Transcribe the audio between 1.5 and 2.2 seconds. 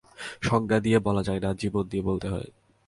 জীবন দিয়ে